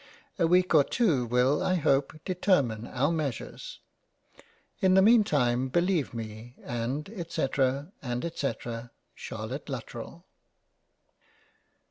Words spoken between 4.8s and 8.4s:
in the mean time believe me and etc— and